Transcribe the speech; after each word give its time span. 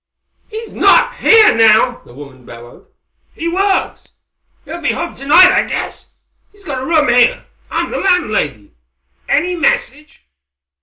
"He's 0.49 0.73
not 0.73 1.17
here 1.17 1.55
now," 1.55 2.01
the 2.05 2.13
woman 2.15 2.43
bellowed. 2.43 2.87
"He 3.35 3.47
works. 3.47 4.15
He'll 4.65 4.81
be 4.81 4.93
home 4.95 5.15
tonight, 5.15 5.51
I 5.51 5.65
guess. 5.67 6.15
He's 6.51 6.63
got 6.65 6.81
a 6.81 6.85
room 6.87 7.07
here. 7.07 7.45
I'm 7.69 7.91
the 7.91 7.99
landlady. 7.99 8.71
Any 9.29 9.55
message?" 9.55 10.25